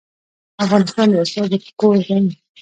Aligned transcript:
افغانستان 0.65 1.07
د 1.11 1.15
استادانو 1.23 1.57
کور 1.79 1.95
و. 2.07 2.09